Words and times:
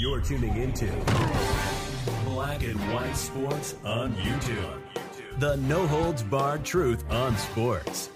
You're 0.00 0.20
tuning 0.20 0.56
into 0.56 0.86
Black 2.24 2.64
and 2.64 2.80
White 2.92 3.14
Sports 3.14 3.76
on 3.84 4.14
YouTube. 4.16 4.80
The 5.38 5.56
no 5.58 5.86
holds 5.86 6.24
barred 6.24 6.64
truth 6.64 7.04
on 7.10 7.36
sports. 7.36 8.10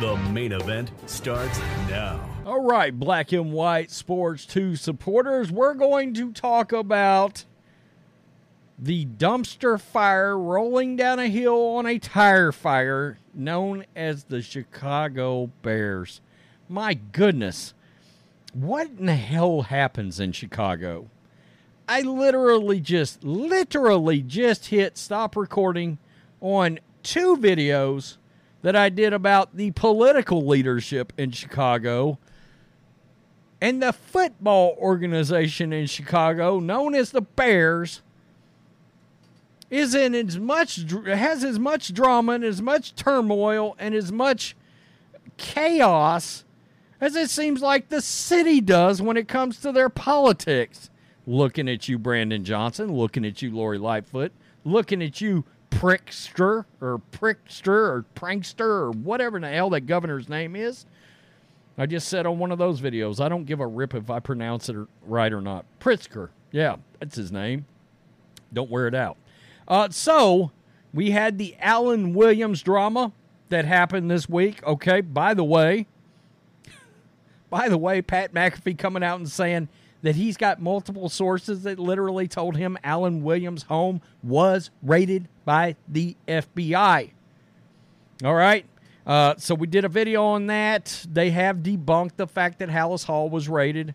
The 0.00 0.16
main 0.30 0.52
event 0.52 0.92
starts 1.06 1.58
now. 1.88 2.20
All 2.46 2.62
right, 2.62 2.96
Black 2.96 3.32
and 3.32 3.52
White 3.52 3.90
Sports 3.90 4.46
2 4.46 4.76
supporters, 4.76 5.50
we're 5.50 5.74
going 5.74 6.14
to 6.14 6.32
talk 6.32 6.70
about 6.72 7.44
the 8.78 9.06
dumpster 9.06 9.80
fire 9.80 10.38
rolling 10.38 10.94
down 10.94 11.18
a 11.18 11.28
hill 11.28 11.76
on 11.76 11.86
a 11.86 11.98
tire 11.98 12.52
fire 12.52 13.18
known 13.34 13.86
as 13.96 14.24
the 14.24 14.42
Chicago 14.42 15.50
Bears. 15.62 16.20
My 16.68 16.94
goodness 16.94 17.74
what 18.52 18.88
in 18.98 19.06
the 19.06 19.14
hell 19.14 19.62
happens 19.62 20.20
in 20.20 20.32
Chicago? 20.32 21.08
I 21.88 22.02
literally 22.02 22.80
just, 22.80 23.24
literally 23.24 24.22
just 24.22 24.66
hit 24.66 24.96
stop 24.96 25.36
recording 25.36 25.98
on 26.40 26.78
two 27.02 27.36
videos 27.36 28.18
that 28.62 28.76
I 28.76 28.88
did 28.88 29.12
about 29.12 29.56
the 29.56 29.72
political 29.72 30.46
leadership 30.46 31.12
in 31.18 31.32
Chicago 31.32 32.18
and 33.60 33.80
the 33.82 33.92
football 33.92 34.76
organization 34.78 35.72
in 35.72 35.86
Chicago, 35.86 36.58
known 36.58 36.94
as 36.94 37.12
the 37.12 37.20
Bears, 37.20 38.02
is 39.70 39.94
in 39.94 40.14
as 40.14 40.38
much 40.38 40.84
has 41.06 41.44
as 41.44 41.58
much 41.58 41.94
drama 41.94 42.32
and 42.32 42.44
as 42.44 42.60
much 42.60 42.94
turmoil 42.94 43.74
and 43.78 43.94
as 43.94 44.12
much 44.12 44.54
chaos 45.38 46.44
as 47.02 47.16
it 47.16 47.28
seems 47.28 47.60
like 47.60 47.88
the 47.88 48.00
city 48.00 48.60
does 48.60 49.02
when 49.02 49.16
it 49.16 49.26
comes 49.26 49.58
to 49.58 49.72
their 49.72 49.88
politics. 49.88 50.88
Looking 51.26 51.68
at 51.68 51.88
you, 51.88 51.98
Brandon 51.98 52.44
Johnson. 52.44 52.92
Looking 52.92 53.24
at 53.24 53.42
you, 53.42 53.50
Lori 53.50 53.76
Lightfoot. 53.76 54.32
Looking 54.64 55.02
at 55.02 55.20
you, 55.20 55.44
Prickster 55.70 56.64
or 56.80 57.02
Prickster 57.10 57.66
or 57.66 58.04
Prankster 58.14 58.60
or 58.60 58.90
whatever 58.92 59.40
the 59.40 59.48
hell 59.48 59.70
that 59.70 59.82
governor's 59.82 60.28
name 60.28 60.54
is. 60.54 60.86
I 61.76 61.86
just 61.86 62.06
said 62.06 62.24
on 62.24 62.38
one 62.38 62.52
of 62.52 62.58
those 62.58 62.80
videos, 62.80 63.20
I 63.20 63.28
don't 63.28 63.46
give 63.46 63.58
a 63.58 63.66
rip 63.66 63.94
if 63.94 64.08
I 64.08 64.20
pronounce 64.20 64.68
it 64.68 64.76
right 65.04 65.32
or 65.32 65.40
not. 65.40 65.64
Pritzker. 65.80 66.28
Yeah, 66.52 66.76
that's 67.00 67.16
his 67.16 67.32
name. 67.32 67.64
Don't 68.52 68.70
wear 68.70 68.86
it 68.86 68.94
out. 68.94 69.16
Uh, 69.66 69.88
so, 69.90 70.52
we 70.94 71.10
had 71.10 71.38
the 71.38 71.56
Alan 71.58 72.12
Williams 72.12 72.62
drama 72.62 73.12
that 73.48 73.64
happened 73.64 74.10
this 74.10 74.28
week. 74.28 74.64
Okay, 74.64 75.00
by 75.00 75.34
the 75.34 75.44
way, 75.44 75.86
by 77.52 77.68
the 77.68 77.76
way, 77.76 78.00
Pat 78.00 78.32
McAfee 78.32 78.78
coming 78.78 79.04
out 79.04 79.18
and 79.18 79.28
saying 79.28 79.68
that 80.00 80.16
he's 80.16 80.38
got 80.38 80.58
multiple 80.58 81.10
sources 81.10 81.64
that 81.64 81.78
literally 81.78 82.26
told 82.26 82.56
him 82.56 82.78
Alan 82.82 83.22
Williams' 83.22 83.64
home 83.64 84.00
was 84.22 84.70
raided 84.82 85.28
by 85.44 85.76
the 85.86 86.16
FBI. 86.26 87.10
All 88.24 88.34
right. 88.34 88.64
Uh, 89.06 89.34
so 89.36 89.54
we 89.54 89.66
did 89.66 89.84
a 89.84 89.88
video 89.90 90.24
on 90.24 90.46
that. 90.46 91.04
They 91.12 91.28
have 91.32 91.58
debunked 91.58 92.16
the 92.16 92.26
fact 92.26 92.58
that 92.60 92.70
Halas 92.70 93.04
Hall 93.04 93.28
was 93.28 93.50
raided. 93.50 93.94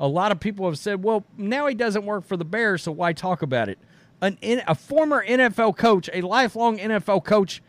A 0.00 0.08
lot 0.08 0.32
of 0.32 0.40
people 0.40 0.66
have 0.66 0.76
said, 0.76 1.04
well, 1.04 1.24
now 1.36 1.68
he 1.68 1.76
doesn't 1.76 2.04
work 2.04 2.24
for 2.24 2.36
the 2.36 2.44
Bears, 2.44 2.82
so 2.82 2.90
why 2.90 3.12
talk 3.12 3.40
about 3.40 3.68
it? 3.68 3.78
An, 4.20 4.36
a 4.66 4.74
former 4.74 5.24
NFL 5.24 5.76
coach, 5.76 6.10
a 6.12 6.22
lifelong 6.22 6.78
NFL 6.78 7.24
coach, 7.24 7.62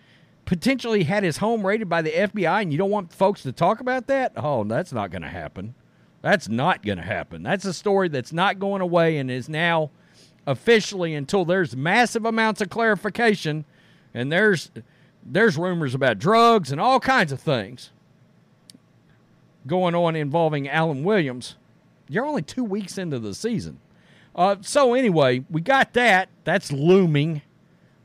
potentially 0.48 1.04
had 1.04 1.24
his 1.24 1.38
home 1.38 1.68
raided 1.68 1.90
by 1.90 2.02
the 2.02 2.10
FBI 2.10 2.62
and 2.62 2.72
you 2.72 2.78
don't 2.78 2.90
want 2.90 3.14
folks 3.14 3.44
to 3.44 3.52
talk 3.52 3.82
about 3.82 4.08
that? 4.08 4.32
Oh, 4.38 4.64
that's 4.64 4.94
not 4.94 5.12
going 5.12 5.22
to 5.22 5.28
happen. 5.28 5.76
That's 6.22 6.48
not 6.48 6.84
going 6.84 6.98
to 6.98 7.04
happen. 7.04 7.44
That's 7.44 7.66
a 7.66 7.74
story 7.74 8.08
that's 8.08 8.32
not 8.32 8.58
going 8.58 8.82
away 8.82 9.18
and 9.18 9.30
is 9.30 9.50
now 9.50 9.92
officially 10.48 11.14
until 11.14 11.44
there's 11.44 11.76
massive 11.76 12.26
amounts 12.26 12.62
of 12.62 12.70
clarification 12.70 13.66
and 14.14 14.32
there's 14.32 14.72
there's 15.22 15.58
rumors 15.58 15.94
about 15.94 16.18
drugs 16.18 16.72
and 16.72 16.80
all 16.80 17.02
kinds 17.02 17.34
of 17.34 17.42
things 17.42 17.92
going 19.68 19.94
on 19.94 20.16
involving 20.16 20.70
Alan 20.70 21.04
Williams. 21.04 21.58
You're 22.08 22.26
only 22.26 22.42
2 22.42 22.64
weeks 22.64 22.98
into 22.98 23.20
the 23.20 23.34
season. 23.34 23.82
Uh, 24.34 24.56
so 24.62 24.94
anyway, 24.94 25.44
we 25.50 25.60
got 25.60 25.92
that. 25.94 26.30
That's 26.46 26.72
looming. 26.72 27.42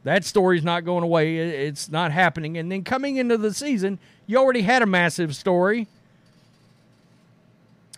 That 0.04 0.24
story's 0.24 0.64
not 0.64 0.84
going 0.84 1.04
away. 1.04 1.36
It's 1.38 1.88
not 1.88 2.10
happening. 2.10 2.58
And 2.58 2.70
then 2.70 2.82
coming 2.82 3.16
into 3.16 3.36
the 3.36 3.54
season, 3.54 3.98
you 4.26 4.36
already 4.38 4.62
had 4.62 4.82
a 4.82 4.86
massive 4.86 5.36
story. 5.36 5.86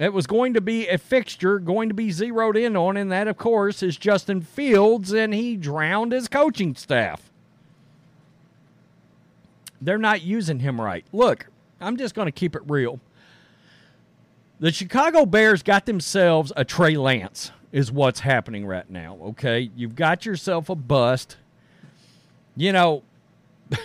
It 0.00 0.12
was 0.12 0.26
going 0.26 0.54
to 0.54 0.60
be 0.60 0.88
a 0.88 0.98
fixture, 0.98 1.59
going 1.59 1.88
to 1.88 1.94
be 1.94 2.10
zeroed 2.10 2.56
in 2.56 2.76
on, 2.76 2.97
and 2.97 3.12
that, 3.12 3.28
of 3.28 3.38
course, 3.38 3.82
is 3.82 3.97
Justin 3.97 4.41
Fields, 4.41 5.12
and 5.12 5.32
he 5.32 5.56
drowned 5.56 6.12
his 6.12 6.26
coaching 6.26 6.75
staff. 6.75 7.31
They're 9.81 9.97
not 9.97 10.22
using 10.22 10.59
him 10.59 10.81
right. 10.81 11.04
Look, 11.12 11.47
I'm 11.81 11.97
just 11.97 12.15
going 12.15 12.26
to 12.26 12.32
keep 12.32 12.56
it 12.56 12.62
real. 12.66 12.98
The 14.59 14.72
Chicago 14.72 15.26
Bears 15.26 15.62
got 15.62 15.86
themselves 15.86 16.53
a 16.56 16.65
Trey 16.65 16.97
Lance, 16.97 17.53
is 17.71 17.92
what's 17.92 18.21
happening 18.21 18.66
right 18.66 18.88
now, 18.91 19.19
okay? 19.22 19.71
You've 19.76 19.94
got 19.94 20.26
yourself 20.26 20.69
a 20.69 20.75
bust 20.75 21.36
you 22.56 22.72
know, 22.72 23.03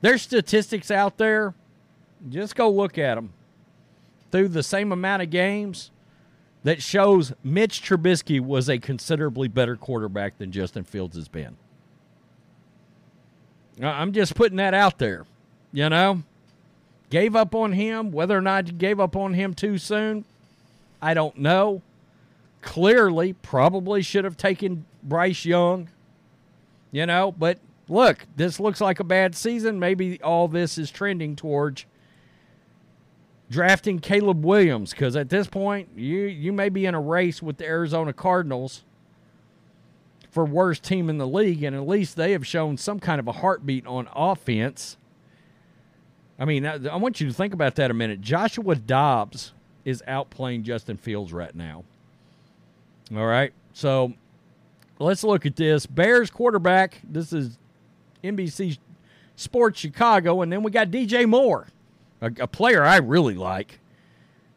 there's 0.00 0.22
statistics 0.22 0.90
out 0.90 1.18
there. 1.18 1.54
Just 2.28 2.56
go 2.56 2.70
look 2.70 2.98
at 2.98 3.16
them 3.16 3.32
through 4.30 4.48
the 4.48 4.62
same 4.62 4.92
amount 4.92 5.22
of 5.22 5.30
games 5.30 5.90
that 6.64 6.82
shows 6.82 7.32
Mitch 7.44 7.82
Trubisky 7.82 8.40
was 8.40 8.68
a 8.68 8.78
considerably 8.78 9.48
better 9.48 9.76
quarterback 9.76 10.38
than 10.38 10.50
Justin 10.50 10.82
Fields 10.82 11.14
has 11.14 11.28
been. 11.28 11.56
I'm 13.82 14.12
just 14.12 14.34
putting 14.34 14.56
that 14.56 14.72
out 14.72 14.98
there. 14.98 15.26
You 15.72 15.88
know, 15.88 16.22
gave 17.10 17.36
up 17.36 17.54
on 17.54 17.72
him. 17.72 18.12
Whether 18.12 18.36
or 18.36 18.40
not 18.40 18.68
you 18.68 18.72
gave 18.72 18.98
up 18.98 19.16
on 19.16 19.34
him 19.34 19.52
too 19.52 19.78
soon, 19.78 20.24
I 21.02 21.12
don't 21.12 21.38
know. 21.38 21.82
Clearly, 22.62 23.34
probably 23.34 24.00
should 24.00 24.24
have 24.24 24.36
taken 24.36 24.86
Bryce 25.02 25.44
Young. 25.44 25.90
You 26.92 27.06
know, 27.06 27.32
but 27.32 27.58
look, 27.88 28.26
this 28.36 28.58
looks 28.58 28.80
like 28.80 29.00
a 29.00 29.04
bad 29.04 29.34
season. 29.34 29.78
Maybe 29.78 30.20
all 30.22 30.48
this 30.48 30.78
is 30.78 30.90
trending 30.90 31.36
towards 31.36 31.86
drafting 33.50 33.98
Caleb 33.98 34.44
Williams 34.44 34.90
because 34.90 35.16
at 35.16 35.28
this 35.28 35.46
point, 35.46 35.88
you, 35.96 36.22
you 36.22 36.52
may 36.52 36.68
be 36.68 36.86
in 36.86 36.94
a 36.94 37.00
race 37.00 37.42
with 37.42 37.58
the 37.58 37.66
Arizona 37.66 38.12
Cardinals 38.12 38.84
for 40.30 40.44
worst 40.44 40.82
team 40.82 41.08
in 41.08 41.18
the 41.18 41.26
league, 41.26 41.62
and 41.62 41.76
at 41.76 41.86
least 41.86 42.16
they 42.16 42.32
have 42.32 42.46
shown 42.46 42.76
some 42.76 42.98
kind 42.98 43.20
of 43.20 43.28
a 43.28 43.32
heartbeat 43.32 43.86
on 43.86 44.08
offense. 44.14 44.96
I 46.38 46.44
mean, 46.44 46.66
I, 46.66 46.84
I 46.88 46.96
want 46.96 47.20
you 47.20 47.28
to 47.28 47.32
think 47.32 47.54
about 47.54 47.76
that 47.76 47.90
a 47.90 47.94
minute. 47.94 48.20
Joshua 48.20 48.74
Dobbs 48.74 49.52
is 49.84 50.02
outplaying 50.08 50.62
Justin 50.62 50.96
Fields 50.96 51.32
right 51.32 51.54
now. 51.54 51.84
All 53.14 53.26
right. 53.26 53.52
So 53.74 54.14
let's 54.98 55.22
look 55.22 55.46
at 55.46 55.54
this. 55.54 55.86
Bears 55.86 56.30
quarterback. 56.30 57.00
This 57.04 57.32
is 57.32 57.58
NBC 58.24 58.78
Sports 59.36 59.78
Chicago. 59.78 60.42
And 60.42 60.52
then 60.52 60.62
we 60.62 60.70
got 60.70 60.90
DJ 60.90 61.28
Moore, 61.28 61.68
a, 62.20 62.32
a 62.40 62.46
player 62.46 62.82
I 62.82 62.96
really 62.96 63.34
like, 63.34 63.78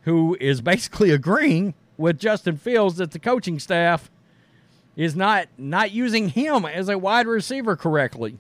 who 0.02 0.38
is 0.40 0.62
basically 0.62 1.12
agreeing 1.12 1.74
with 1.98 2.20
Justin 2.20 2.58
Fields 2.58 2.98
that 2.98 3.12
the 3.12 3.20
coaching 3.20 3.60
staff 3.60 4.10
is 4.96 5.16
not 5.16 5.48
not 5.58 5.92
using 5.92 6.30
him 6.30 6.66
as 6.66 6.90
a 6.90 6.98
wide 6.98 7.28
receiver 7.28 7.76
correctly. 7.76 8.40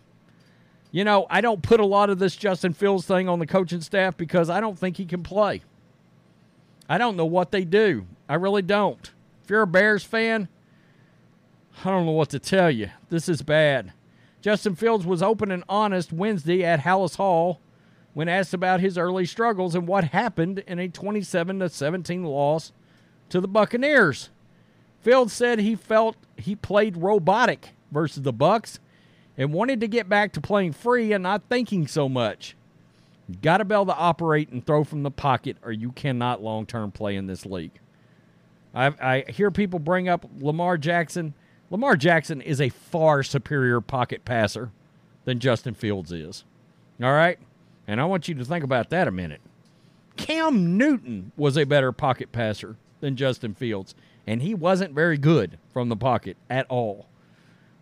You 0.91 1.03
know, 1.03 1.27
I 1.29 1.41
don't 1.41 1.61
put 1.61 1.79
a 1.79 1.85
lot 1.85 2.09
of 2.09 2.17
this 2.17 2.35
Justin 2.35 2.73
Fields 2.73 3.05
thing 3.05 3.29
on 3.29 3.39
the 3.39 3.45
coaching 3.45 3.81
staff 3.81 4.17
because 4.17 4.49
I 4.49 4.59
don't 4.59 4.79
think 4.79 4.97
he 4.97 5.05
can 5.05 5.21
play. 5.21 5.61
I 6.89 6.97
don't 6.97 7.17
know 7.17 7.25
what 7.25 7.51
they 7.51 7.65
do. 7.65 8.07
I 8.29 8.35
really 8.35 8.61
don't. 8.61 9.11
If 9.43 9.49
you're 9.49 9.61
a 9.61 9.67
Bears 9.67 10.03
fan, 10.03 10.47
I 11.83 11.89
don't 11.91 12.05
know 12.05 12.13
what 12.13 12.29
to 12.29 12.39
tell 12.39 12.71
you. 12.71 12.89
This 13.09 13.29
is 13.29 13.41
bad. 13.41 13.93
Justin 14.41 14.75
Fields 14.75 15.05
was 15.05 15.23
open 15.23 15.51
and 15.51 15.63
honest 15.67 16.13
Wednesday 16.13 16.63
at 16.63 16.81
Halas 16.81 17.15
Hall 17.15 17.59
when 18.13 18.27
asked 18.27 18.53
about 18.53 18.79
his 18.79 18.97
early 18.97 19.25
struggles 19.25 19.75
and 19.75 19.87
what 19.87 20.05
happened 20.05 20.59
in 20.67 20.79
a 20.79 20.87
27 20.87 21.59
to 21.59 21.69
17 21.69 22.23
loss 22.23 22.71
to 23.29 23.41
the 23.41 23.47
Buccaneers. 23.47 24.29
Fields 25.01 25.33
said 25.33 25.59
he 25.59 25.75
felt 25.75 26.15
he 26.35 26.55
played 26.55 26.97
robotic 26.97 27.69
versus 27.91 28.23
the 28.23 28.33
Bucks 28.33 28.79
and 29.37 29.53
wanted 29.53 29.79
to 29.81 29.87
get 29.87 30.09
back 30.09 30.33
to 30.33 30.41
playing 30.41 30.73
free 30.73 31.13
and 31.13 31.23
not 31.23 31.43
thinking 31.49 31.87
so 31.87 32.09
much. 32.09 32.55
Got 33.41 33.57
to 33.57 33.65
be 33.65 33.75
able 33.75 33.87
to 33.87 33.95
operate 33.95 34.49
and 34.49 34.65
throw 34.65 34.83
from 34.83 35.03
the 35.03 35.11
pocket, 35.11 35.57
or 35.61 35.71
you 35.71 35.91
cannot 35.91 36.41
long 36.41 36.65
term 36.65 36.91
play 36.91 37.15
in 37.15 37.27
this 37.27 37.45
league. 37.45 37.79
I, 38.73 38.87
I 39.01 39.31
hear 39.31 39.51
people 39.51 39.79
bring 39.79 40.07
up 40.07 40.25
Lamar 40.39 40.77
Jackson. 40.77 41.33
Lamar 41.69 41.97
Jackson 41.97 42.41
is 42.41 42.61
a 42.61 42.69
far 42.69 43.23
superior 43.23 43.81
pocket 43.81 44.23
passer 44.23 44.71
than 45.25 45.39
Justin 45.39 45.73
Fields 45.73 46.11
is. 46.11 46.45
All 47.01 47.13
right? 47.13 47.37
And 47.87 47.99
I 47.99 48.05
want 48.05 48.27
you 48.27 48.35
to 48.35 48.45
think 48.45 48.63
about 48.63 48.89
that 48.89 49.07
a 49.07 49.11
minute. 49.11 49.41
Cam 50.15 50.77
Newton 50.77 51.31
was 51.37 51.57
a 51.57 51.65
better 51.65 51.91
pocket 51.91 52.31
passer 52.31 52.77
than 53.01 53.15
Justin 53.15 53.53
Fields, 53.53 53.93
and 54.25 54.41
he 54.41 54.53
wasn't 54.53 54.93
very 54.93 55.17
good 55.17 55.57
from 55.71 55.89
the 55.89 55.95
pocket 55.95 56.37
at 56.49 56.65
all. 56.69 57.07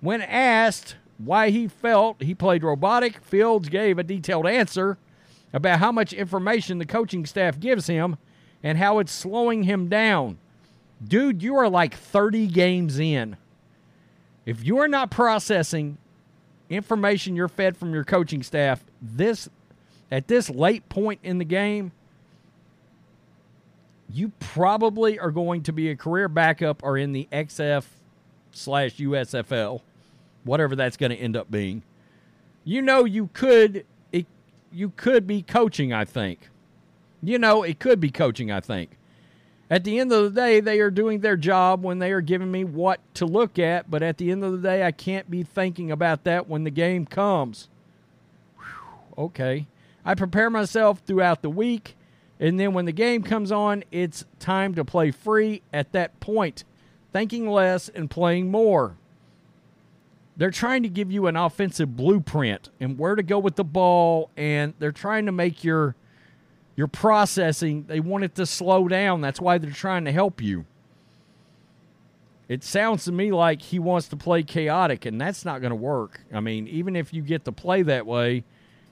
When 0.01 0.21
asked 0.21 0.95
why 1.17 1.49
he 1.49 1.67
felt 1.67 2.21
he 2.21 2.35
played 2.35 2.63
robotic, 2.63 3.23
Fields 3.23 3.69
gave 3.69 3.97
a 3.97 4.03
detailed 4.03 4.47
answer 4.47 4.97
about 5.53 5.79
how 5.79 5.91
much 5.91 6.11
information 6.11 6.79
the 6.79 6.85
coaching 6.85 7.25
staff 7.25 7.59
gives 7.59 7.88
him 7.88 8.17
and 8.61 8.77
how 8.77 8.99
it's 8.99 9.11
slowing 9.11 9.63
him 9.63 9.88
down. 9.88 10.38
Dude, 11.03 11.41
you 11.41 11.55
are 11.55 11.69
like 11.69 11.95
30 11.95 12.47
games 12.47 12.99
in. 12.99 13.38
If 14.45 14.65
you 14.65 14.77
are 14.80 14.88
not 14.88 15.09
processing 15.09 15.97
information 16.69 17.36
you're 17.36 17.47
fed 17.47 17.77
from 17.77 17.94
your 17.94 18.03
coaching 18.03 18.42
staff 18.42 18.83
this 19.01 19.47
at 20.12 20.27
this 20.27 20.50
late 20.50 20.88
point 20.89 21.19
in 21.24 21.38
the 21.38 21.45
game, 21.45 21.92
you 24.09 24.31
probably 24.39 25.19
are 25.19 25.31
going 25.31 25.63
to 25.63 25.74
be 25.74 25.89
a 25.89 25.95
career 25.95 26.27
backup 26.27 26.83
or 26.83 26.97
in 26.97 27.12
the 27.12 27.27
XF 27.31 27.86
slash 28.51 28.95
USFL, 28.97 29.81
whatever 30.44 30.75
that's 30.75 30.95
going 30.95 31.09
to 31.09 31.18
end 31.18 31.36
up 31.36 31.50
being. 31.50 31.81
You 32.63 32.81
know, 32.81 33.03
you 33.03 33.30
could 33.33 33.86
it, 34.12 34.25
you 34.71 34.91
could 34.95 35.27
be 35.27 35.41
coaching. 35.41 35.91
I 35.91 36.06
think, 36.06 36.50
you 37.21 37.39
know, 37.39 37.63
it 37.63 37.80
could 37.80 38.00
be 38.00 38.12
coaching. 38.12 38.51
I 38.51 38.59
think. 38.59 38.91
At 39.75 39.83
the 39.83 40.00
end 40.00 40.13
of 40.13 40.24
the 40.24 40.30
day, 40.42 40.62
they 40.62 40.80
are 40.80 40.89
doing 40.89 41.19
their 41.19 41.36
job 41.36 41.83
when 41.83 42.00
they 42.00 42.13
are 42.13 42.22
giving 42.22 42.50
me 42.50 42.63
what 42.63 43.01
to 43.16 43.25
look 43.25 43.60
at, 43.60 43.92
but 43.92 44.01
at 44.01 44.18
the 44.18 44.31
end 44.31 44.42
of 44.42 44.54
the 44.54 44.57
day, 44.57 44.86
I 44.86 44.94
can't 44.94 45.30
be 45.30 45.44
thinking 45.44 45.92
about 45.92 46.24
that 46.24 46.48
when 46.48 46.63
the 46.63 46.72
game 46.72 47.06
comes. 47.06 47.68
Whew, 48.57 49.25
okay. 49.25 49.68
I 50.06 50.16
prepare 50.16 50.50
myself 50.50 51.01
throughout 51.06 51.42
the 51.42 51.50
week, 51.50 51.98
and 52.39 52.57
then 52.57 52.72
when 52.72 52.86
the 52.86 52.94
game 52.94 53.22
comes 53.22 53.51
on, 53.51 53.83
it's 53.92 54.24
time 54.39 54.75
to 54.75 54.86
play 54.86 55.12
free 55.12 55.62
at 55.74 55.92
that 55.92 56.22
point, 56.22 56.63
thinking 57.12 57.45
less 57.50 57.89
and 57.89 58.10
playing 58.10 58.50
more. 58.50 58.95
They're 60.38 60.51
trying 60.51 60.83
to 60.83 60.89
give 60.89 61.12
you 61.12 61.27
an 61.27 61.36
offensive 61.36 61.98
blueprint 61.98 62.69
and 62.80 62.98
where 62.98 63.16
to 63.16 63.24
go 63.24 63.39
with 63.39 63.57
the 63.57 63.66
ball, 63.66 64.30
and 64.38 64.74
they're 64.80 64.94
trying 64.94 65.25
to 65.25 65.33
make 65.33 65.66
your 65.66 65.98
your 66.75 66.88
processing, 66.88 67.86
they 67.88 68.00
want 68.00 68.24
it 68.24 68.36
to 68.36 68.45
slow 68.45 68.88
down. 68.88 69.22
That's 69.22 69.39
why 69.39 69.57
they're 69.57 69.72
trying 69.72 70.06
to 70.06 70.12
help 70.12 70.42
you. 70.42 70.66
It 72.48 72.63
sounds 72.63 73.06
to 73.06 73.12
me 73.12 73.31
like 73.31 73.62
he 73.62 73.80
wants 73.80 74.07
to 74.10 74.16
play 74.16 74.44
chaotic, 74.44 75.06
and 75.06 75.19
that's 75.19 75.45
not 75.45 75.62
going 75.62 75.72
to 75.72 75.75
work. 75.75 76.22
I 76.33 76.42
mean, 76.42 76.68
even 76.68 76.95
if 76.95 77.13
you 77.13 77.22
get 77.22 77.45
to 77.45 77.51
play 77.51 77.81
that 77.83 78.06
way, 78.06 78.44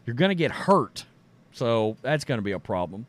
you're 0.05 0.15
going 0.15 0.29
to 0.29 0.35
get 0.35 0.51
hurt. 0.51 1.05
So 1.51 1.97
that's 2.01 2.23
going 2.23 2.39
to 2.39 2.43
be 2.43 2.51
a 2.51 2.59
problem. 2.59 3.05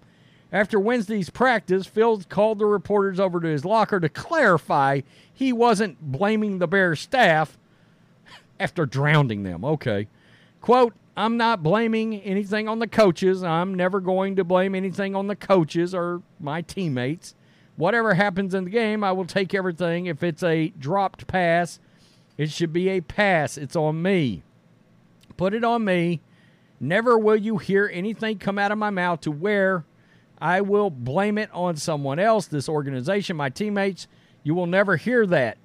After 0.52 0.78
Wednesday's 0.78 1.30
practice, 1.30 1.86
Fields 1.86 2.26
called 2.28 2.58
the 2.58 2.66
reporters 2.66 3.18
over 3.18 3.40
to 3.40 3.48
his 3.48 3.64
locker 3.64 3.98
to 3.98 4.08
clarify 4.08 5.00
he 5.32 5.52
wasn't 5.52 6.00
blaming 6.00 6.58
the 6.58 6.68
Bears 6.68 7.00
staff 7.00 7.58
after 8.60 8.86
drowning 8.86 9.42
them. 9.42 9.64
Okay. 9.64 10.08
Quote, 10.60 10.94
I'm 11.16 11.36
not 11.36 11.62
blaming 11.62 12.20
anything 12.22 12.68
on 12.68 12.80
the 12.80 12.88
coaches. 12.88 13.44
I'm 13.44 13.74
never 13.74 14.00
going 14.00 14.36
to 14.36 14.44
blame 14.44 14.74
anything 14.74 15.14
on 15.14 15.28
the 15.28 15.36
coaches 15.36 15.94
or 15.94 16.22
my 16.40 16.62
teammates. 16.62 17.34
Whatever 17.76 18.14
happens 18.14 18.54
in 18.54 18.64
the 18.64 18.70
game, 18.70 19.04
I 19.04 19.12
will 19.12 19.24
take 19.24 19.54
everything. 19.54 20.06
If 20.06 20.22
it's 20.22 20.42
a 20.42 20.68
dropped 20.78 21.26
pass, 21.26 21.78
it 22.36 22.50
should 22.50 22.72
be 22.72 22.88
a 22.88 23.00
pass. 23.00 23.56
It's 23.56 23.76
on 23.76 24.02
me. 24.02 24.42
Put 25.36 25.54
it 25.54 25.64
on 25.64 25.84
me. 25.84 26.20
Never 26.80 27.16
will 27.16 27.36
you 27.36 27.58
hear 27.58 27.90
anything 27.92 28.38
come 28.38 28.58
out 28.58 28.72
of 28.72 28.78
my 28.78 28.90
mouth 28.90 29.20
to 29.22 29.30
where 29.30 29.84
I 30.40 30.60
will 30.60 30.90
blame 30.90 31.38
it 31.38 31.50
on 31.52 31.76
someone 31.76 32.18
else, 32.18 32.46
this 32.46 32.68
organization, 32.68 33.36
my 33.36 33.50
teammates. 33.50 34.08
You 34.42 34.54
will 34.54 34.66
never 34.66 34.96
hear 34.96 35.26
that. 35.26 35.58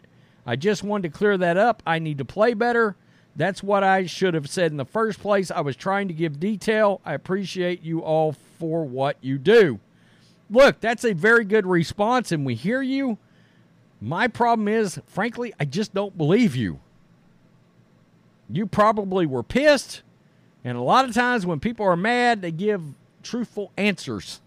I 0.46 0.56
just 0.56 0.84
wanted 0.84 1.12
to 1.12 1.18
clear 1.18 1.38
that 1.38 1.57
up. 1.57 1.84
I 1.86 2.00
need 2.00 2.19
to 2.19 2.25
play 2.25 2.54
better. 2.54 2.96
That's 3.39 3.63
what 3.63 3.86
I 3.86 4.06
should 4.06 4.33
have 4.33 4.50
said 4.50 4.71
in 4.71 4.75
the 4.75 4.83
first 4.83 5.21
place. 5.21 5.50
I 5.50 5.62
was 5.62 5.77
trying 5.77 6.09
to 6.09 6.13
give 6.13 6.41
detail. 6.41 7.00
I 7.06 7.13
appreciate 7.13 7.81
you 7.81 8.01
all 8.01 8.36
for 8.59 8.83
what 8.83 9.15
you 9.21 9.38
do. 9.38 9.80
Look, 10.50 10.81
that's 10.81 11.06
a 11.06 11.13
very 11.13 11.45
good 11.45 11.65
response, 11.65 12.33
and 12.33 12.45
we 12.45 12.53
hear 12.53 12.81
you. 12.81 13.18
My 14.01 14.27
problem 14.27 14.68
is, 14.68 15.00
frankly, 15.07 15.53
I 15.57 15.63
just 15.63 15.94
don't 15.94 16.18
believe 16.18 16.53
you. 16.53 16.81
You 18.50 18.65
probably 18.65 19.25
were 19.25 19.41
pissed, 19.41 20.01
and 20.65 20.77
a 20.77 20.81
lot 20.81 21.07
of 21.07 21.15
times 21.15 21.45
when 21.45 21.62
people 21.62 21.86
are 21.86 21.95
mad, 21.95 22.41
they 22.41 22.51
give 22.51 22.81
truthful 23.24 23.71
answers 23.77 24.41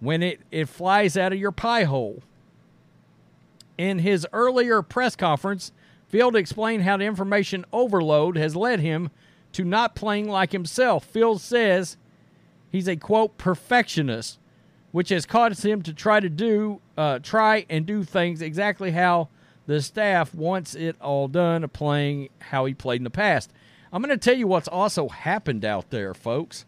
when 0.00 0.22
it, 0.22 0.40
it 0.50 0.70
flies 0.70 1.18
out 1.18 1.34
of 1.34 1.38
your 1.38 1.52
pie 1.52 1.84
hole. 1.84 2.22
In 3.76 3.98
his 3.98 4.26
earlier 4.32 4.80
press 4.80 5.14
conference, 5.14 5.70
Field 6.12 6.36
explained 6.36 6.82
how 6.82 6.98
the 6.98 7.06
information 7.06 7.64
overload 7.72 8.36
has 8.36 8.54
led 8.54 8.80
him 8.80 9.08
to 9.52 9.64
not 9.64 9.94
playing 9.94 10.28
like 10.28 10.52
himself. 10.52 11.06
Field 11.06 11.40
says 11.40 11.96
he's 12.70 12.86
a 12.86 12.96
quote 12.96 13.38
perfectionist, 13.38 14.38
which 14.90 15.08
has 15.08 15.24
caused 15.24 15.64
him 15.64 15.80
to 15.80 15.94
try 15.94 16.20
to 16.20 16.28
do 16.28 16.82
uh, 16.98 17.18
try 17.20 17.64
and 17.70 17.86
do 17.86 18.04
things 18.04 18.42
exactly 18.42 18.90
how 18.90 19.30
the 19.66 19.80
staff 19.80 20.34
wants 20.34 20.74
it 20.74 20.96
all 21.00 21.28
done, 21.28 21.66
playing 21.70 22.28
how 22.40 22.66
he 22.66 22.74
played 22.74 23.00
in 23.00 23.04
the 23.04 23.10
past. 23.10 23.50
I'm 23.90 24.02
going 24.02 24.10
to 24.16 24.22
tell 24.22 24.36
you 24.36 24.46
what's 24.46 24.68
also 24.68 25.08
happened 25.08 25.64
out 25.64 25.88
there, 25.88 26.12
folks. 26.12 26.66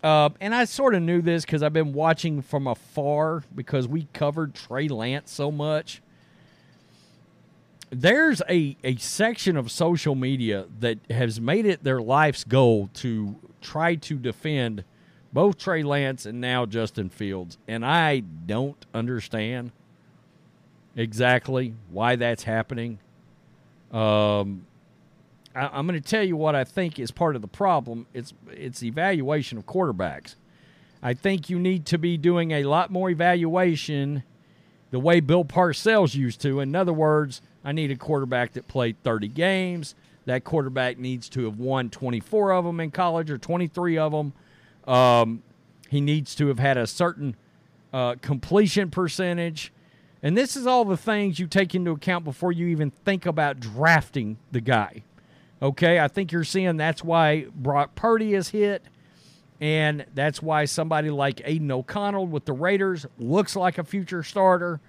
Uh, 0.00 0.28
and 0.40 0.54
I 0.54 0.64
sort 0.64 0.94
of 0.94 1.02
knew 1.02 1.20
this 1.20 1.44
because 1.44 1.64
I've 1.64 1.72
been 1.72 1.92
watching 1.92 2.42
from 2.42 2.68
afar 2.68 3.42
because 3.52 3.88
we 3.88 4.06
covered 4.12 4.54
Trey 4.54 4.86
Lance 4.86 5.32
so 5.32 5.50
much 5.50 6.02
there's 7.90 8.42
a, 8.48 8.76
a 8.84 8.96
section 8.96 9.56
of 9.56 9.70
social 9.70 10.14
media 10.14 10.66
that 10.80 10.98
has 11.10 11.40
made 11.40 11.66
it 11.66 11.84
their 11.84 12.00
life's 12.00 12.44
goal 12.44 12.90
to 12.94 13.36
try 13.60 13.94
to 13.94 14.16
defend 14.16 14.84
both 15.32 15.58
Trey 15.58 15.82
Lance 15.82 16.26
and 16.26 16.40
now 16.40 16.66
Justin 16.66 17.08
Fields. 17.08 17.58
And 17.66 17.84
I 17.84 18.20
don't 18.20 18.84
understand 18.94 19.72
exactly 20.96 21.74
why 21.90 22.16
that's 22.16 22.44
happening. 22.44 22.98
Um, 23.92 24.66
I, 25.54 25.78
am 25.78 25.86
going 25.86 26.00
to 26.00 26.08
tell 26.08 26.22
you 26.22 26.36
what 26.36 26.54
I 26.54 26.64
think 26.64 26.98
is 26.98 27.10
part 27.10 27.36
of 27.36 27.42
the 27.42 27.48
problem. 27.48 28.06
It's 28.12 28.34
it's 28.50 28.82
evaluation 28.82 29.58
of 29.58 29.66
quarterbacks. 29.66 30.34
I 31.02 31.14
think 31.14 31.48
you 31.48 31.58
need 31.58 31.86
to 31.86 31.98
be 31.98 32.16
doing 32.16 32.50
a 32.50 32.64
lot 32.64 32.90
more 32.90 33.08
evaluation 33.08 34.24
the 34.90 34.98
way 34.98 35.20
Bill 35.20 35.44
Parcells 35.44 36.14
used 36.14 36.40
to. 36.42 36.60
In 36.60 36.74
other 36.74 36.92
words, 36.92 37.42
I 37.64 37.72
need 37.72 37.90
a 37.90 37.96
quarterback 37.96 38.52
that 38.52 38.68
played 38.68 39.02
30 39.02 39.28
games. 39.28 39.94
That 40.24 40.44
quarterback 40.44 40.98
needs 40.98 41.28
to 41.30 41.44
have 41.44 41.58
won 41.58 41.90
24 41.90 42.52
of 42.52 42.64
them 42.64 42.80
in 42.80 42.90
college 42.90 43.30
or 43.30 43.38
23 43.38 43.98
of 43.98 44.12
them. 44.12 44.32
Um, 44.86 45.42
he 45.88 46.00
needs 46.00 46.34
to 46.36 46.48
have 46.48 46.58
had 46.58 46.76
a 46.76 46.86
certain 46.86 47.36
uh, 47.92 48.16
completion 48.20 48.90
percentage. 48.90 49.72
And 50.22 50.36
this 50.36 50.56
is 50.56 50.66
all 50.66 50.84
the 50.84 50.96
things 50.96 51.38
you 51.38 51.46
take 51.46 51.74
into 51.74 51.92
account 51.92 52.24
before 52.24 52.52
you 52.52 52.66
even 52.66 52.90
think 52.90 53.24
about 53.24 53.60
drafting 53.60 54.38
the 54.50 54.60
guy. 54.60 55.02
Okay, 55.60 55.98
I 55.98 56.08
think 56.08 56.30
you're 56.30 56.44
seeing 56.44 56.76
that's 56.76 57.02
why 57.02 57.46
Brock 57.54 57.94
Purdy 57.94 58.34
is 58.34 58.50
hit. 58.50 58.82
And 59.60 60.06
that's 60.14 60.40
why 60.40 60.66
somebody 60.66 61.10
like 61.10 61.40
Aidan 61.44 61.70
O'Connell 61.70 62.26
with 62.26 62.44
the 62.44 62.52
Raiders 62.52 63.06
looks 63.18 63.56
like 63.56 63.78
a 63.78 63.84
future 63.84 64.22
starter. 64.22 64.80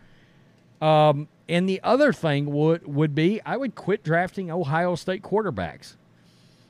Um, 0.82 1.28
and 1.48 1.68
the 1.68 1.82
other 1.84 2.14
thing 2.14 2.46
would 2.54 2.88
would 2.88 3.16
be 3.16 3.42
I 3.46 3.58
would 3.58 3.76
quit 3.76 4.04
drafting 4.04 4.52
Ohio 4.52 4.96
State 4.96 5.24
quarterbacks. 5.24 5.96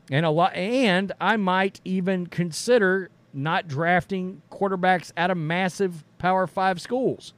And 0.10 0.26
a 0.26 0.30
lot 0.30 0.56
and 0.56 1.12
I 1.20 1.36
might 1.38 1.82
even 1.84 2.28
consider 2.28 3.12
not 3.34 3.68
drafting 3.68 4.42
quarterbacks 4.50 5.12
out 5.16 5.30
of 5.30 5.38
massive 5.38 6.04
Power 6.18 6.48
5 6.48 6.82
schools. 6.82 7.34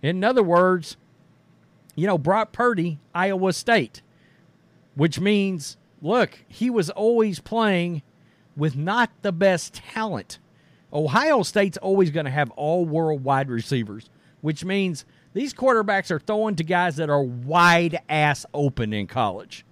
In 0.00 0.22
other 0.22 0.42
words, 0.42 0.96
you 1.96 2.06
know, 2.06 2.18
Brock 2.18 2.52
Purdy, 2.52 3.00
Iowa 3.14 3.52
State, 3.52 4.02
which 4.94 5.18
means 5.18 5.76
look, 6.02 6.44
he 6.46 6.68
was 6.68 6.90
always 6.90 7.40
playing 7.40 8.02
with 8.56 8.76
not 8.76 9.10
the 9.22 9.32
best 9.32 9.74
talent. 9.74 10.38
Ohio 10.92 11.42
State's 11.42 11.76
always 11.78 12.10
going 12.10 12.26
to 12.26 12.30
have 12.30 12.50
all 12.52 12.84
world 12.84 13.24
wide 13.24 13.48
receivers 13.50 14.08
which 14.44 14.62
means 14.62 15.06
these 15.32 15.54
quarterbacks 15.54 16.10
are 16.10 16.18
throwing 16.18 16.54
to 16.54 16.62
guys 16.62 16.96
that 16.96 17.08
are 17.08 17.22
wide 17.22 17.98
ass 18.10 18.44
open 18.52 18.92
in 18.92 19.06
college. 19.06 19.64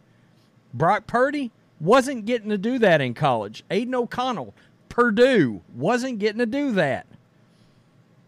Brock 0.73 1.07
Purdy 1.07 1.51
wasn't 1.79 2.25
getting 2.25 2.49
to 2.49 2.57
do 2.57 2.79
that 2.79 3.03
in 3.03 3.13
college. 3.13 3.65
Aidan 3.71 3.95
O'Connell, 3.95 4.55
Purdue, 4.89 5.61
wasn't 5.75 6.21
getting 6.21 6.39
to 6.39 6.47
do 6.47 6.73
that. 6.73 7.07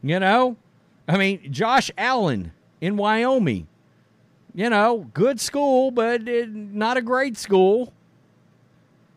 You 0.03 0.21
know? 0.21 0.59
I 1.09 1.17
mean, 1.17 1.51
Josh 1.51 1.91
Allen 1.97 2.53
in 2.83 2.99
Wyoming, 2.99 3.67
you 4.55 4.69
know, 4.69 5.09
good 5.15 5.41
school, 5.41 5.91
but 5.91 6.25
not 6.27 6.99
a 6.99 7.03
great 7.03 7.39
school. 7.39 7.94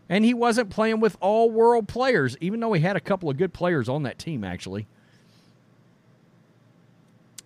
And 0.10 0.24
he 0.24 0.34
wasn't 0.34 0.70
playing 0.70 1.00
with 1.00 1.18
all 1.20 1.52
world 1.52 1.88
players, 1.88 2.38
even 2.40 2.60
though 2.60 2.74
he 2.74 2.82
had 2.82 2.96
a 2.96 3.02
couple 3.02 3.30
of 3.30 3.38
good 3.38 3.54
players 3.54 3.90
on 3.90 4.04
that 4.04 4.18
team, 4.18 4.44
actually. 4.44 4.88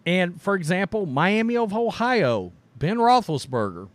And 0.05 0.41
for 0.41 0.55
example, 0.55 1.05
Miami 1.05 1.57
of 1.57 1.73
Ohio, 1.73 2.51
Ben 2.77 2.97
Roethlisberger, 2.97 3.89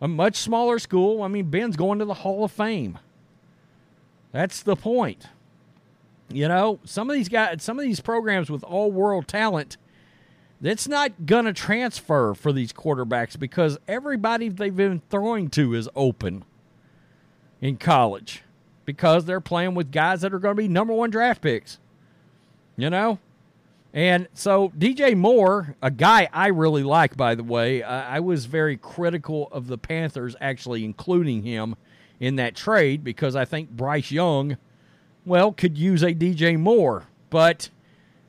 a 0.00 0.08
much 0.08 0.36
smaller 0.36 0.78
school. 0.78 1.22
I 1.22 1.28
mean, 1.28 1.50
Ben's 1.50 1.76
going 1.76 1.98
to 1.98 2.04
the 2.04 2.14
Hall 2.14 2.44
of 2.44 2.52
Fame. 2.52 2.98
That's 4.32 4.62
the 4.62 4.76
point. 4.76 5.26
You 6.28 6.48
know, 6.48 6.78
some 6.84 7.10
of 7.10 7.14
these 7.14 7.28
guys, 7.28 7.62
some 7.62 7.78
of 7.78 7.84
these 7.84 8.00
programs 8.00 8.50
with 8.50 8.62
all 8.62 8.92
world 8.92 9.26
talent, 9.26 9.76
that's 10.60 10.86
not 10.86 11.26
going 11.26 11.46
to 11.46 11.52
transfer 11.52 12.34
for 12.34 12.52
these 12.52 12.72
quarterbacks 12.72 13.38
because 13.38 13.78
everybody 13.88 14.48
they've 14.48 14.74
been 14.74 15.02
throwing 15.10 15.48
to 15.50 15.74
is 15.74 15.88
open 15.96 16.44
in 17.60 17.76
college 17.76 18.42
because 18.84 19.24
they're 19.24 19.40
playing 19.40 19.74
with 19.74 19.92
guys 19.92 20.22
that 20.22 20.34
are 20.34 20.38
going 20.38 20.56
to 20.56 20.62
be 20.62 20.68
number 20.68 20.92
one 20.92 21.10
draft 21.10 21.42
picks. 21.42 21.78
You 22.76 22.90
know? 22.90 23.18
And 23.92 24.28
so 24.34 24.70
DJ 24.70 25.16
Moore, 25.16 25.76
a 25.82 25.90
guy 25.90 26.28
I 26.32 26.48
really 26.48 26.82
like, 26.84 27.16
by 27.16 27.34
the 27.34 27.42
way, 27.42 27.82
I 27.82 28.20
was 28.20 28.46
very 28.46 28.76
critical 28.76 29.48
of 29.50 29.66
the 29.66 29.78
Panthers 29.78 30.36
actually 30.40 30.84
including 30.84 31.42
him 31.42 31.76
in 32.20 32.36
that 32.36 32.54
trade 32.54 33.02
because 33.02 33.34
I 33.34 33.44
think 33.44 33.70
Bryce 33.70 34.12
Young, 34.12 34.56
well, 35.24 35.52
could 35.52 35.76
use 35.76 36.02
a 36.02 36.14
DJ 36.14 36.58
Moore, 36.58 37.08
but 37.30 37.70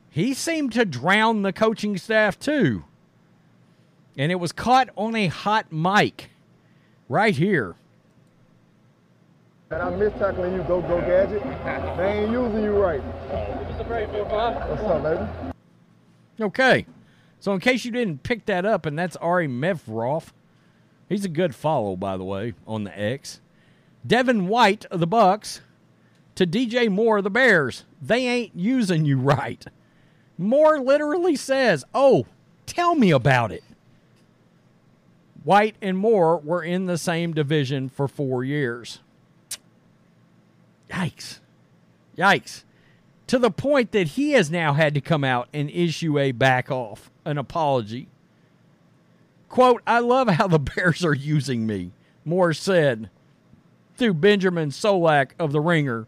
he 0.09 0.33
seemed 0.33 0.73
to 0.73 0.83
drown 0.83 1.43
the 1.43 1.53
coaching 1.53 1.97
staff 1.97 2.39
too. 2.39 2.85
And 4.17 4.31
it 4.31 4.35
was 4.35 4.51
caught 4.51 4.89
on 4.95 5.15
a 5.15 5.27
hot 5.27 5.71
mic 5.71 6.31
right 7.07 7.35
here. 7.35 7.75
And 9.71 9.81
I 9.81 9.89
miss 9.89 10.11
tackling 10.19 10.53
you, 10.53 10.63
go 10.63 10.81
go 10.81 10.99
gadget. 10.99 11.41
They 11.95 12.19
ain't 12.19 12.31
using 12.31 12.61
you 12.61 12.71
right. 12.73 12.99
What's 12.99 14.83
up, 14.83 15.03
baby? 15.03 15.53
Okay. 16.41 16.85
So, 17.39 17.53
in 17.53 17.61
case 17.61 17.85
you 17.85 17.91
didn't 17.91 18.21
pick 18.21 18.45
that 18.47 18.65
up, 18.65 18.85
and 18.85 18.99
that's 18.99 19.15
Ari 19.15 19.47
Mevorov. 19.47 20.33
He's 21.07 21.23
a 21.23 21.29
good 21.29 21.55
follow, 21.55 21.95
by 21.95 22.17
the 22.17 22.25
way, 22.25 22.53
on 22.67 22.83
the 22.83 22.99
X. 22.99 23.39
Devin 24.05 24.49
White 24.49 24.83
of 24.85 24.99
the 24.99 25.07
Bucks 25.07 25.61
to 26.35 26.45
DJ 26.45 26.89
Moore 26.89 27.19
of 27.19 27.23
the 27.23 27.29
Bears. 27.29 27.85
They 28.01 28.27
ain't 28.27 28.53
using 28.53 29.05
you 29.05 29.19
right. 29.19 29.65
Moore 30.37 30.81
literally 30.81 31.37
says, 31.37 31.85
"Oh, 31.93 32.25
tell 32.65 32.95
me 32.95 33.11
about 33.11 33.53
it." 33.53 33.63
White 35.45 35.75
and 35.81 35.97
Moore 35.97 36.37
were 36.37 36.61
in 36.61 36.87
the 36.87 36.97
same 36.97 37.33
division 37.33 37.87
for 37.87 38.09
four 38.09 38.43
years. 38.43 38.99
Yikes. 40.91 41.39
Yikes 42.17 42.63
to 43.31 43.39
the 43.39 43.49
point 43.49 43.93
that 43.93 44.09
he 44.09 44.31
has 44.31 44.51
now 44.51 44.73
had 44.73 44.93
to 44.93 44.99
come 44.99 45.23
out 45.23 45.47
and 45.53 45.69
issue 45.69 46.19
a 46.19 46.33
back 46.33 46.69
off, 46.69 47.09
an 47.23 47.37
apology. 47.37 48.09
Quote, 49.47 49.81
I 49.87 49.99
love 49.99 50.27
how 50.27 50.47
the 50.47 50.59
Bears 50.75 51.05
are 51.05 51.15
using 51.15 51.65
me, 51.65 51.93
Moore 52.25 52.51
said 52.51 53.09
through 53.95 54.15
Benjamin 54.15 54.69
Solak 54.69 55.31
of 55.39 55.53
The 55.53 55.61
Ringer. 55.61 56.07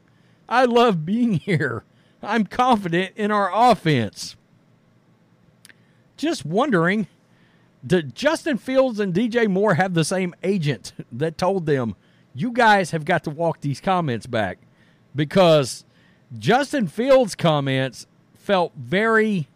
I 0.49 0.65
love 0.65 1.05
being 1.05 1.35
here. 1.35 1.85
I'm 2.21 2.45
confident 2.45 3.13
in 3.15 3.31
our 3.31 3.49
offense. 3.53 4.35
Just 6.17 6.45
wondering, 6.45 7.07
did 7.87 8.15
Justin 8.15 8.57
Fields 8.57 8.99
and 8.99 9.13
DJ 9.13 9.47
Moore 9.47 9.75
have 9.75 9.93
the 9.93 10.03
same 10.03 10.35
agent 10.43 10.91
that 11.09 11.37
told 11.37 11.67
them, 11.67 11.95
you 12.33 12.51
guys 12.51 12.91
have 12.91 13.05
got 13.05 13.23
to 13.23 13.29
walk 13.29 13.61
these 13.61 13.79
comments 13.79 14.25
back? 14.25 14.57
Because 15.15 15.85
Justin 16.37 16.87
Fields' 16.87 17.35
comments 17.35 18.07
felt 18.33 18.73
very 18.75 19.47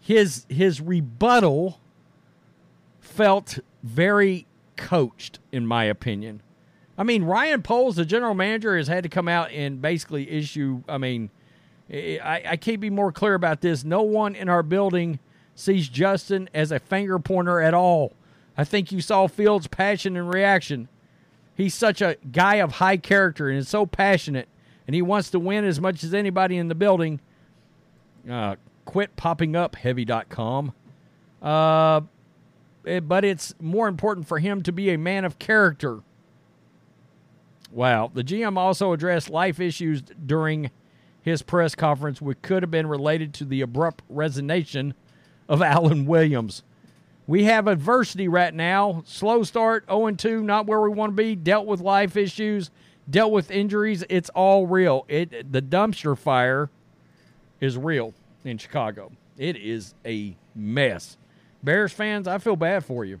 his 0.00 0.46
his 0.48 0.80
rebuttal 0.80 1.80
felt 3.00 3.58
very 3.82 4.46
coached 4.76 5.38
in 5.52 5.66
my 5.66 5.84
opinion. 5.84 6.42
I 6.96 7.04
mean, 7.04 7.24
Ryan 7.24 7.62
Poles, 7.62 7.96
the 7.96 8.04
general 8.04 8.34
manager, 8.34 8.76
has 8.76 8.88
had 8.88 9.04
to 9.04 9.08
come 9.08 9.28
out 9.28 9.50
and 9.52 9.80
basically 9.80 10.28
issue. 10.28 10.82
I 10.88 10.98
mean, 10.98 11.30
I, 11.90 12.42
I 12.44 12.56
can't 12.56 12.80
be 12.80 12.90
more 12.90 13.12
clear 13.12 13.34
about 13.34 13.60
this. 13.60 13.84
No 13.84 14.02
one 14.02 14.34
in 14.34 14.48
our 14.48 14.64
building 14.64 15.20
sees 15.54 15.88
Justin 15.88 16.48
as 16.52 16.72
a 16.72 16.78
finger 16.78 17.18
pointer 17.18 17.60
at 17.60 17.74
all. 17.74 18.14
I 18.56 18.64
think 18.64 18.90
you 18.90 19.00
saw 19.00 19.28
Fields' 19.28 19.68
passion 19.68 20.16
and 20.16 20.32
reaction. 20.32 20.88
He's 21.58 21.74
such 21.74 22.00
a 22.00 22.16
guy 22.32 22.56
of 22.56 22.72
high 22.72 22.96
character 22.96 23.50
and 23.50 23.58
is 23.58 23.68
so 23.68 23.84
passionate 23.84 24.48
and 24.88 24.94
he 24.94 25.02
wants 25.02 25.30
to 25.30 25.38
win 25.38 25.66
as 25.66 25.80
much 25.80 26.02
as 26.02 26.14
anybody 26.14 26.56
in 26.56 26.68
the 26.68 26.74
building. 26.74 27.20
Uh, 28.28 28.56
quit 28.86 29.14
popping 29.16 29.54
up 29.54 29.76
heavy.com. 29.76 30.72
Uh, 31.42 32.00
eh, 32.86 32.98
but 33.00 33.22
it's 33.22 33.54
more 33.60 33.86
important 33.86 34.26
for 34.26 34.38
him 34.38 34.62
to 34.62 34.72
be 34.72 34.88
a 34.88 34.96
man 34.96 35.26
of 35.26 35.38
character. 35.38 36.00
Wow. 37.70 38.10
The 38.12 38.24
GM 38.24 38.56
also 38.56 38.92
addressed 38.92 39.28
life 39.28 39.60
issues 39.60 40.00
during 40.00 40.70
his 41.20 41.42
press 41.42 41.74
conference, 41.74 42.22
which 42.22 42.40
could 42.40 42.62
have 42.62 42.70
been 42.70 42.86
related 42.86 43.34
to 43.34 43.44
the 43.44 43.60
abrupt 43.60 44.02
resignation 44.08 44.94
of 45.50 45.60
Alan 45.62 46.06
Williams. 46.06 46.62
We 47.28 47.44
have 47.44 47.68
adversity 47.68 48.26
right 48.26 48.52
now. 48.52 49.04
Slow 49.06 49.44
start, 49.44 49.84
0 49.88 50.10
2, 50.10 50.42
not 50.42 50.66
where 50.66 50.80
we 50.80 50.88
want 50.88 51.12
to 51.12 51.22
be. 51.22 51.36
Dealt 51.36 51.66
with 51.66 51.80
life 51.80 52.16
issues 52.16 52.72
dealt 53.10 53.32
with 53.32 53.50
injuries. 53.50 54.04
It's 54.08 54.28
all 54.30 54.66
real. 54.66 55.04
It 55.08 55.52
the 55.52 55.62
dumpster 55.62 56.16
fire 56.16 56.70
is 57.60 57.76
real 57.76 58.14
in 58.44 58.58
Chicago. 58.58 59.12
It 59.36 59.56
is 59.56 59.94
a 60.04 60.36
mess. 60.54 61.16
Bears 61.62 61.92
fans, 61.92 62.28
I 62.28 62.38
feel 62.38 62.56
bad 62.56 62.84
for 62.84 63.04
you. 63.04 63.20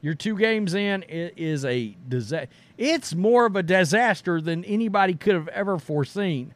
You're 0.00 0.14
two 0.14 0.36
games 0.36 0.74
in. 0.74 1.04
It 1.08 1.34
is 1.36 1.64
a 1.64 1.96
disaster. 2.08 2.48
It's 2.78 3.14
more 3.14 3.46
of 3.46 3.56
a 3.56 3.62
disaster 3.62 4.40
than 4.40 4.64
anybody 4.64 5.14
could 5.14 5.34
have 5.34 5.48
ever 5.48 5.78
foreseen. 5.78 6.54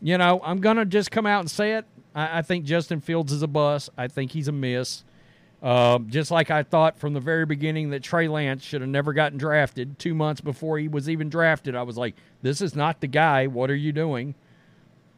You 0.00 0.18
know, 0.18 0.40
I'm 0.44 0.60
gonna 0.60 0.84
just 0.84 1.10
come 1.10 1.26
out 1.26 1.40
and 1.40 1.50
say 1.50 1.74
it. 1.74 1.84
I, 2.14 2.38
I 2.38 2.42
think 2.42 2.64
Justin 2.64 3.00
Fields 3.00 3.32
is 3.32 3.42
a 3.42 3.48
bust. 3.48 3.90
I 3.96 4.08
think 4.08 4.32
he's 4.32 4.48
a 4.48 4.52
miss. 4.52 5.04
Uh, 5.62 5.98
just 6.00 6.30
like 6.30 6.50
I 6.50 6.62
thought 6.62 6.98
from 6.98 7.14
the 7.14 7.20
very 7.20 7.46
beginning 7.46 7.90
that 7.90 8.02
Trey 8.02 8.28
Lance 8.28 8.62
should 8.62 8.82
have 8.82 8.90
never 8.90 9.12
gotten 9.12 9.38
drafted 9.38 9.98
two 9.98 10.14
months 10.14 10.40
before 10.40 10.78
he 10.78 10.86
was 10.86 11.08
even 11.08 11.28
drafted. 11.28 11.74
I 11.74 11.82
was 11.82 11.96
like, 11.96 12.14
this 12.42 12.60
is 12.60 12.76
not 12.76 13.00
the 13.00 13.06
guy. 13.06 13.46
What 13.46 13.70
are 13.70 13.76
you 13.76 13.92
doing? 13.92 14.34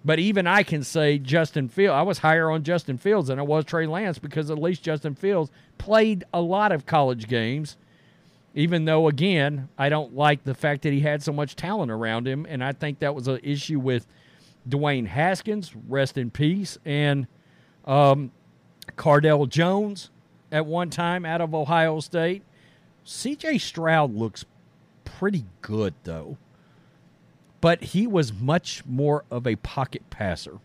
But 0.04 0.20
even 0.20 0.46
I 0.46 0.62
can 0.62 0.84
say 0.84 1.18
Justin 1.18 1.68
Fields. 1.68 1.92
I 1.92 2.02
was 2.02 2.18
higher 2.18 2.50
on 2.50 2.62
Justin 2.62 2.98
Fields 2.98 3.28
than 3.28 3.38
I 3.38 3.42
was 3.42 3.64
Trey 3.64 3.86
Lance 3.86 4.18
because 4.18 4.50
at 4.50 4.58
least 4.58 4.82
Justin 4.82 5.14
Fields 5.14 5.50
played 5.76 6.24
a 6.32 6.40
lot 6.40 6.72
of 6.72 6.86
college 6.86 7.26
games. 7.26 7.76
Even 8.54 8.86
though, 8.86 9.08
again, 9.08 9.68
I 9.76 9.88
don't 9.88 10.14
like 10.14 10.44
the 10.44 10.54
fact 10.54 10.82
that 10.82 10.92
he 10.92 11.00
had 11.00 11.22
so 11.22 11.32
much 11.32 11.56
talent 11.56 11.90
around 11.90 12.26
him. 12.26 12.46
And 12.48 12.64
I 12.64 12.72
think 12.72 13.00
that 13.00 13.14
was 13.14 13.28
an 13.28 13.40
issue 13.42 13.78
with 13.78 14.06
Dwayne 14.68 15.06
Haskins, 15.06 15.74
rest 15.88 16.16
in 16.16 16.30
peace, 16.30 16.78
and 16.84 17.26
um, 17.84 18.32
Cardale 18.96 19.48
Jones 19.48 20.10
at 20.50 20.66
one 20.66 20.90
time 20.90 21.24
out 21.24 21.40
of 21.40 21.54
Ohio 21.54 22.00
State. 22.00 22.42
CJ 23.04 23.60
Stroud 23.60 24.14
looks 24.14 24.44
pretty 25.04 25.44
good, 25.62 25.94
though. 26.04 26.36
But 27.60 27.82
he 27.82 28.06
was 28.06 28.32
much 28.32 28.84
more 28.86 29.24
of 29.30 29.46
a 29.46 29.56
pocket 29.56 30.08
passer 30.10 30.58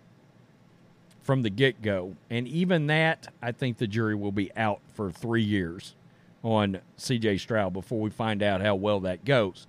from 1.22 1.42
the 1.42 1.50
get 1.50 1.82
go. 1.82 2.16
And 2.30 2.48
even 2.48 2.88
that, 2.88 3.28
I 3.42 3.52
think 3.52 3.78
the 3.78 3.88
jury 3.88 4.14
will 4.16 4.32
be 4.32 4.52
out 4.56 4.82
for 4.94 5.10
three 5.10 5.42
years 5.42 5.96
on 6.44 6.82
CJ 6.98 7.40
Stroud 7.40 7.74
before 7.74 8.02
we 8.02 8.10
find 8.10 8.44
out 8.44 8.62
how 8.62 8.76
well 8.76 9.00
that 9.02 9.26
goes. 9.26 9.66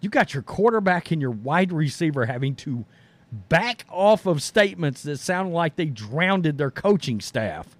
You 0.00 0.10
got 0.10 0.34
your 0.34 0.42
quarterback 0.42 1.10
and 1.10 1.20
your 1.20 1.30
wide 1.30 1.72
receiver 1.72 2.26
having 2.26 2.54
to 2.56 2.84
back 3.48 3.86
off 3.88 4.26
of 4.26 4.42
statements 4.42 5.02
that 5.02 5.18
sound 5.18 5.52
like 5.52 5.76
they 5.76 5.86
drowned 5.86 6.44
their 6.44 6.70
coaching 6.70 7.20
staff. 7.20 7.74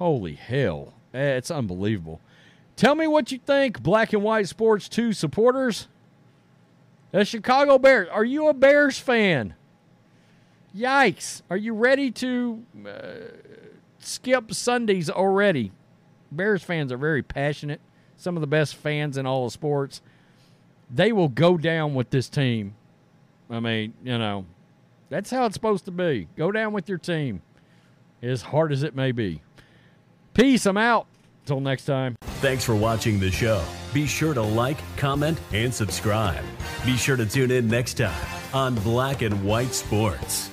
Holy 0.00 0.32
hell. 0.32 0.94
Eh, 1.12 1.36
it's 1.36 1.50
unbelievable. 1.50 2.22
Tell 2.74 2.94
me 2.94 3.06
what 3.06 3.30
you 3.30 3.38
think, 3.38 3.82
Black 3.82 4.14
and 4.14 4.22
White 4.22 4.48
Sports 4.48 4.88
2 4.88 5.12
supporters. 5.12 5.88
The 7.10 7.26
Chicago 7.26 7.78
Bears. 7.78 8.08
Are 8.10 8.24
you 8.24 8.48
a 8.48 8.54
Bears 8.54 8.98
fan? 8.98 9.54
Yikes. 10.74 11.42
Are 11.50 11.56
you 11.56 11.74
ready 11.74 12.10
to 12.12 12.64
uh, 12.86 12.90
skip 13.98 14.54
Sundays 14.54 15.10
already? 15.10 15.70
Bears 16.32 16.62
fans 16.62 16.90
are 16.92 16.96
very 16.96 17.22
passionate, 17.22 17.80
some 18.16 18.38
of 18.38 18.40
the 18.40 18.46
best 18.46 18.76
fans 18.76 19.18
in 19.18 19.26
all 19.26 19.44
of 19.44 19.52
sports. 19.52 20.00
They 20.88 21.12
will 21.12 21.28
go 21.28 21.58
down 21.58 21.94
with 21.94 22.08
this 22.08 22.30
team. 22.30 22.74
I 23.50 23.60
mean, 23.60 23.92
you 24.02 24.16
know, 24.16 24.46
that's 25.10 25.30
how 25.30 25.44
it's 25.44 25.54
supposed 25.54 25.84
to 25.84 25.90
be. 25.90 26.26
Go 26.38 26.50
down 26.52 26.72
with 26.72 26.88
your 26.88 26.98
team, 26.98 27.42
as 28.22 28.40
hard 28.40 28.72
as 28.72 28.82
it 28.82 28.94
may 28.96 29.12
be. 29.12 29.42
Peace. 30.34 30.66
I'm 30.66 30.76
out. 30.76 31.06
Until 31.44 31.60
next 31.60 31.84
time. 31.86 32.16
Thanks 32.40 32.64
for 32.64 32.74
watching 32.74 33.18
the 33.18 33.30
show. 33.30 33.62
Be 33.92 34.06
sure 34.06 34.34
to 34.34 34.42
like, 34.42 34.78
comment, 34.96 35.38
and 35.52 35.72
subscribe. 35.72 36.44
Be 36.84 36.96
sure 36.96 37.16
to 37.16 37.26
tune 37.26 37.50
in 37.50 37.66
next 37.68 37.94
time 37.94 38.14
on 38.54 38.74
Black 38.76 39.22
and 39.22 39.42
White 39.44 39.74
Sports. 39.74 40.50